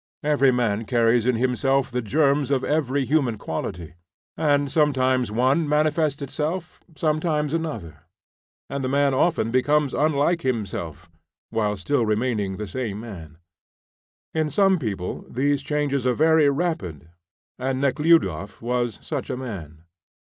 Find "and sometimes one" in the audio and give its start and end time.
4.35-5.69